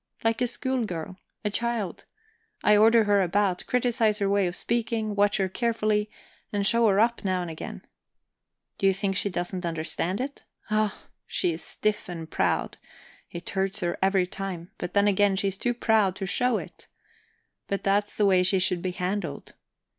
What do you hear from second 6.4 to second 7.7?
and show her up now and